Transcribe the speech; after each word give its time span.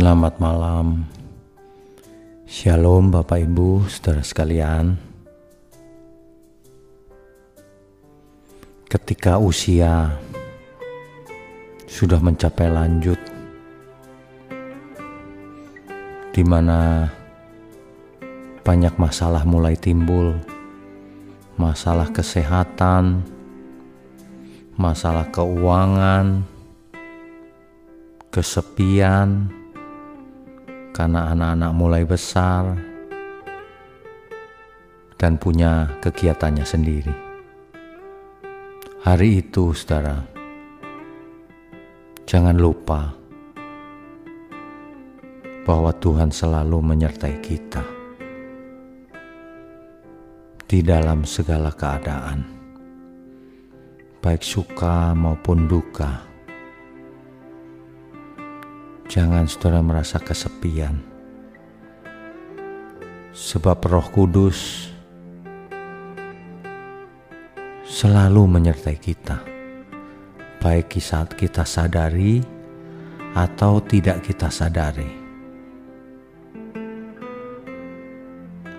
Selamat 0.00 0.40
malam. 0.40 1.04
Shalom 2.48 3.12
Bapak 3.12 3.36
Ibu, 3.36 3.84
Saudara 3.84 4.24
sekalian. 4.24 4.96
Ketika 8.88 9.36
usia 9.36 10.16
sudah 11.84 12.16
mencapai 12.16 12.72
lanjut 12.72 13.20
di 16.32 16.42
mana 16.48 17.12
banyak 18.64 18.96
masalah 18.96 19.44
mulai 19.44 19.76
timbul, 19.76 20.32
masalah 21.60 22.08
kesehatan, 22.08 23.20
masalah 24.80 25.28
keuangan, 25.28 26.40
kesepian, 28.32 29.59
karena 31.00 31.32
anak-anak 31.32 31.72
mulai 31.72 32.04
besar 32.04 32.76
dan 35.16 35.40
punya 35.40 35.96
kegiatannya 36.04 36.60
sendiri. 36.60 37.14
Hari 39.00 39.40
itu, 39.40 39.72
saudara, 39.72 40.20
jangan 42.28 42.60
lupa 42.60 43.16
bahwa 45.64 45.88
Tuhan 45.96 46.28
selalu 46.28 46.84
menyertai 46.84 47.36
kita 47.40 47.80
di 50.68 50.84
dalam 50.84 51.24
segala 51.24 51.72
keadaan, 51.72 52.44
baik 54.20 54.44
suka 54.44 55.16
maupun 55.16 55.64
duka 55.64 56.29
Jangan 59.10 59.50
saudara 59.50 59.82
merasa 59.82 60.22
kesepian. 60.22 60.94
Sebab 63.34 63.82
roh 63.90 64.06
kudus 64.06 64.86
selalu 67.82 68.46
menyertai 68.46 68.94
kita. 69.02 69.42
Baik 70.62 70.94
saat 71.02 71.34
kita 71.34 71.66
sadari 71.66 72.38
atau 73.34 73.82
tidak 73.82 74.22
kita 74.22 74.46
sadari. 74.46 75.10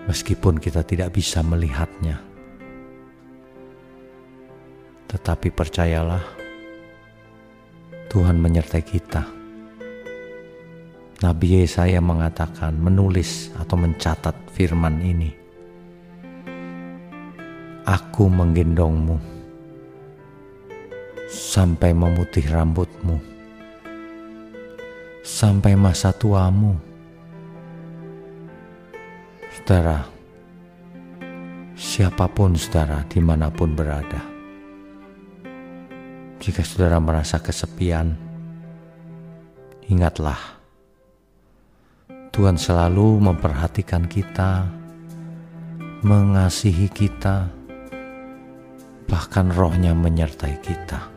Meskipun 0.08 0.56
kita 0.56 0.80
tidak 0.80 1.12
bisa 1.12 1.44
melihatnya. 1.44 2.16
Tetapi 5.12 5.52
percayalah, 5.52 6.24
Tuhan 8.08 8.40
menyertai 8.40 8.80
kita 8.80 9.41
Nabi 11.22 11.62
Yesaya 11.62 12.02
mengatakan 12.02 12.74
menulis 12.74 13.54
atau 13.54 13.78
mencatat 13.78 14.34
firman 14.50 14.98
ini. 14.98 15.30
Aku 17.86 18.26
menggendongmu 18.26 19.22
sampai 21.30 21.94
memutih 21.94 22.42
rambutmu, 22.50 23.22
sampai 25.22 25.78
masa 25.78 26.10
tuamu. 26.10 26.74
Saudara, 29.54 30.02
siapa 31.78 32.26
pun 32.34 32.58
saudara 32.58 33.06
di 33.06 33.22
mana 33.22 33.46
pun 33.46 33.78
berada, 33.78 34.26
jika 36.42 36.66
saudara 36.66 36.98
merasa 36.98 37.38
kesepian, 37.38 38.10
ingatlah 39.86 40.61
Tuhan 42.32 42.56
selalu 42.56 43.20
memperhatikan 43.28 44.08
kita, 44.08 44.64
mengasihi 46.00 46.88
kita, 46.88 47.52
bahkan 49.04 49.52
rohnya 49.52 49.92
menyertai 49.92 50.56
kita. 50.64 51.12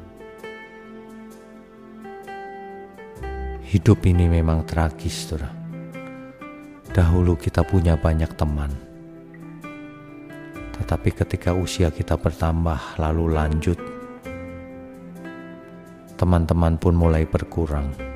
Hidup 3.64 4.04
ini 4.04 4.28
memang 4.28 4.68
tragis, 4.68 5.32
saudara. 5.32 5.56
Dahulu 6.92 7.40
kita 7.40 7.64
punya 7.64 7.96
banyak 7.96 8.36
teman, 8.36 8.76
tetapi 10.76 11.16
ketika 11.16 11.56
usia 11.56 11.96
kita 11.96 12.20
bertambah 12.20 13.00
lalu 13.00 13.32
lanjut, 13.32 13.80
teman-teman 16.20 16.76
pun 16.76 16.92
mulai 16.92 17.24
berkurang 17.24 18.15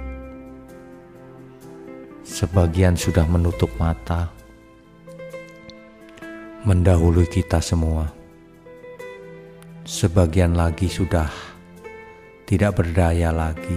Sebagian 2.39 2.95
sudah 2.95 3.27
menutup 3.27 3.67
mata, 3.75 4.31
mendahului 6.63 7.27
kita 7.27 7.59
semua. 7.59 8.07
Sebagian 9.83 10.55
lagi 10.55 10.87
sudah 10.87 11.27
tidak 12.47 12.79
berdaya 12.79 13.35
lagi. 13.35 13.75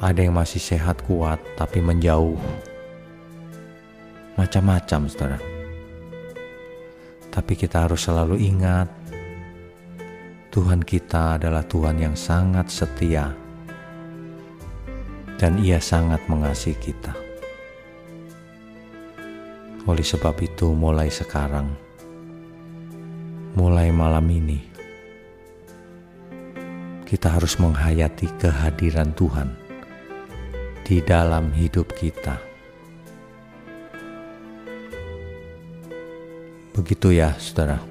Ada 0.00 0.24
yang 0.24 0.32
masih 0.32 0.56
sehat 0.56 1.04
kuat 1.04 1.36
tapi 1.52 1.84
menjauh. 1.84 2.40
Macam-macam, 4.40 5.04
saudara. 5.04 5.36
Tapi 7.28 7.52
kita 7.60 7.84
harus 7.84 8.08
selalu 8.08 8.40
ingat, 8.40 8.88
Tuhan 10.48 10.80
kita 10.80 11.36
adalah 11.36 11.60
Tuhan 11.68 12.00
yang 12.00 12.16
sangat 12.16 12.72
setia 12.72 13.43
dan 15.44 15.60
ia 15.60 15.76
sangat 15.76 16.24
mengasihi 16.24 16.72
kita. 16.80 17.12
Oleh 19.84 20.00
sebab 20.00 20.32
itu 20.40 20.72
mulai 20.72 21.12
sekarang, 21.12 21.68
mulai 23.52 23.92
malam 23.92 24.24
ini, 24.24 24.64
kita 27.04 27.36
harus 27.36 27.60
menghayati 27.60 28.32
kehadiran 28.40 29.12
Tuhan 29.12 29.52
di 30.80 31.04
dalam 31.04 31.52
hidup 31.52 31.92
kita. 31.92 32.40
Begitu 36.72 37.20
ya, 37.20 37.36
saudara. 37.36 37.84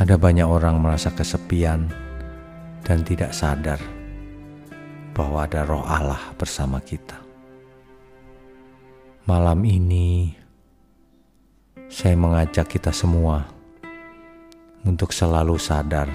Ada 0.00 0.16
banyak 0.16 0.48
orang 0.48 0.80
merasa 0.80 1.12
kesepian 1.12 1.92
dan 2.80 3.04
tidak 3.04 3.36
sadar 3.36 3.93
bahwa 5.14 5.46
ada 5.46 5.62
roh 5.62 5.86
Allah 5.86 6.20
bersama 6.34 6.82
kita. 6.82 7.22
Malam 9.24 9.62
ini 9.64 10.34
saya 11.88 12.18
mengajak 12.18 12.68
kita 12.68 12.90
semua 12.90 13.46
untuk 14.84 15.14
selalu 15.14 15.56
sadar 15.56 16.10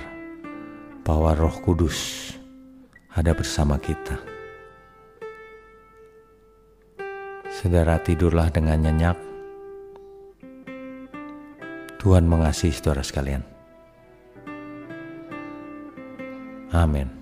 bahwa 1.01 1.33
Roh 1.33 1.57
Kudus 1.65 2.29
ada 3.15 3.33
bersama 3.33 3.81
kita. 3.81 4.19
Saudara 7.49 7.97
tidurlah 7.97 8.53
dengan 8.53 8.77
nyenyak. 8.77 9.17
Tuhan 11.99 12.29
mengasihi 12.29 12.71
saudara 12.71 13.03
sekalian. 13.03 13.43
Amin. 16.69 17.18